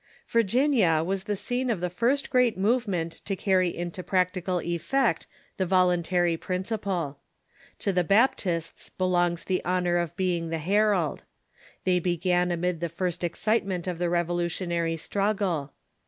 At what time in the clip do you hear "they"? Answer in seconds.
11.83-11.99